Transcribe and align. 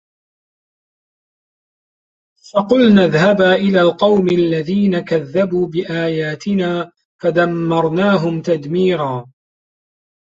فَقُلنَا 2.53 3.05
اذهَبا 3.05 3.55
إِلَى 3.55 3.81
القَومِ 3.81 4.27
الَّذينَ 4.29 4.99
كَذَّبوا 4.99 5.67
بِآياتِنا 5.67 6.91
فَدَمَّرناهُم 7.21 8.41
تَدميرًا 8.41 9.25